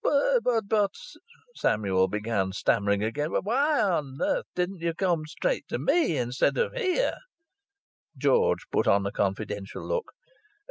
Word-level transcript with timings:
"But 0.43 0.67
but," 0.67 0.95
Samuel 1.53 2.07
began 2.07 2.53
stammering 2.53 3.03
again. 3.03 3.29
"Why 3.33 4.01
didn't 4.55 4.79
you 4.81 4.95
come 4.95 5.27
straight 5.27 5.67
to 5.67 5.77
me 5.77 6.17
instead 6.17 6.57
of 6.57 6.73
here?" 6.73 7.17
George 8.17 8.65
put 8.71 8.87
on 8.87 9.05
a 9.05 9.11
confidential 9.11 9.87
look. 9.87 10.13